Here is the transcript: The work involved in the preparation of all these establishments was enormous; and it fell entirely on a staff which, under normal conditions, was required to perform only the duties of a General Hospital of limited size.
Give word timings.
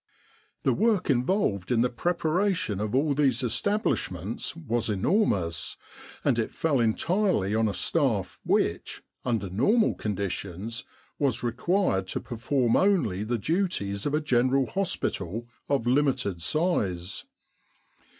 The 0.63 0.73
work 0.73 1.11
involved 1.11 1.71
in 1.71 1.81
the 1.81 1.89
preparation 1.91 2.79
of 2.79 2.95
all 2.95 3.13
these 3.13 3.43
establishments 3.43 4.55
was 4.55 4.89
enormous; 4.89 5.77
and 6.25 6.39
it 6.39 6.55
fell 6.55 6.79
entirely 6.79 7.53
on 7.53 7.67
a 7.69 7.73
staff 7.75 8.39
which, 8.43 9.03
under 9.23 9.47
normal 9.47 9.93
conditions, 9.93 10.85
was 11.19 11.43
required 11.43 12.07
to 12.07 12.19
perform 12.19 12.75
only 12.75 13.23
the 13.23 13.37
duties 13.37 14.07
of 14.07 14.15
a 14.15 14.21
General 14.21 14.65
Hospital 14.65 15.47
of 15.69 15.85
limited 15.85 16.41
size. 16.41 17.25